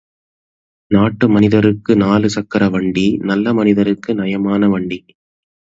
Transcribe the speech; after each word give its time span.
நாட்டு 0.91 1.29
மனிதருக்கு 1.29 1.95
நாலு 1.95 2.29
சக்கர 2.29 2.69
வண்டி! 2.69 3.07
நல்ல 3.23 3.53
மனிதருக்கு 3.53 4.13
நயமான 4.15 4.69
வண்டி!. 4.69 4.99